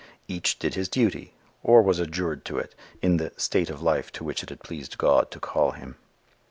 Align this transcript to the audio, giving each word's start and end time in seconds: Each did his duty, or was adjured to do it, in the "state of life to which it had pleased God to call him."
Each 0.27 0.57
did 0.57 0.73
his 0.73 0.89
duty, 0.89 1.35
or 1.61 1.83
was 1.83 1.99
adjured 1.99 2.43
to 2.45 2.53
do 2.53 2.57
it, 2.57 2.73
in 3.03 3.17
the 3.17 3.31
"state 3.37 3.69
of 3.69 3.83
life 3.83 4.11
to 4.13 4.23
which 4.23 4.41
it 4.41 4.49
had 4.49 4.63
pleased 4.63 4.97
God 4.97 5.29
to 5.29 5.39
call 5.39 5.73
him." 5.73 5.95